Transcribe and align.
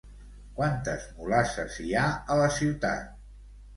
Quantes 0.59 1.05
mulasses 1.19 1.77
hi 1.85 1.93
ha 1.99 2.07
a 2.37 2.41
la 2.43 2.49
ciutat? 2.59 3.13